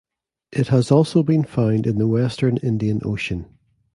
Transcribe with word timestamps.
It 0.51 0.69
has 0.69 0.89
also 0.89 1.21
been 1.21 1.43
found 1.43 1.85
in 1.85 1.99
the 1.99 2.07
Western 2.07 2.57
Indian 2.57 3.01
Ocean. 3.05 3.45